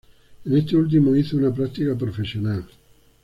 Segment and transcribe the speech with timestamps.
[0.45, 2.65] En este último hizo una práctica profesional.